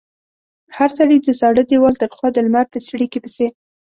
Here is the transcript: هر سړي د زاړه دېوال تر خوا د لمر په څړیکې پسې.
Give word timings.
هر 0.77 0.89
سړي 0.97 1.17
د 1.21 1.27
زاړه 1.39 1.63
دېوال 1.69 1.95
تر 2.01 2.09
خوا 2.15 2.29
د 2.33 2.37
لمر 2.45 2.65
په 2.73 2.77
څړیکې 2.87 3.19
پسې. 3.23 3.47